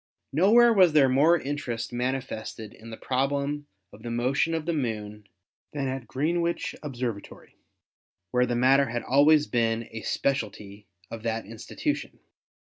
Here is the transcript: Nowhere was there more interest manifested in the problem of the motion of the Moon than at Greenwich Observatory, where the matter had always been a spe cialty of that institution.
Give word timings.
Nowhere 0.33 0.73
was 0.73 0.93
there 0.93 1.07
more 1.07 1.39
interest 1.39 1.93
manifested 1.93 2.73
in 2.73 2.89
the 2.89 2.97
problem 2.97 3.67
of 3.93 4.01
the 4.01 4.09
motion 4.09 4.55
of 4.55 4.65
the 4.65 4.73
Moon 4.73 5.27
than 5.73 5.87
at 5.87 6.07
Greenwich 6.07 6.73
Observatory, 6.81 7.55
where 8.31 8.47
the 8.47 8.55
matter 8.55 8.87
had 8.89 9.03
always 9.03 9.45
been 9.45 9.87
a 9.91 10.01
spe 10.01 10.33
cialty 10.33 10.85
of 11.11 11.21
that 11.21 11.45
institution. 11.45 12.19